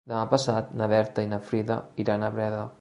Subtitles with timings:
[0.11, 2.67] Demà passat na Berta i na Frida iran a Breda.